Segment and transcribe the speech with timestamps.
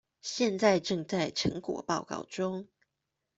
[0.23, 2.67] 現在正在成果報告中